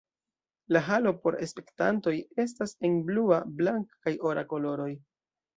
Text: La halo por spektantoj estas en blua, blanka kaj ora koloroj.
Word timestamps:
La 0.75 0.79
halo 0.85 1.11
por 1.25 1.37
spektantoj 1.51 2.15
estas 2.45 2.75
en 2.89 2.97
blua, 3.11 3.39
blanka 3.61 4.03
kaj 4.07 4.17
ora 4.31 4.49
koloroj. 4.57 4.91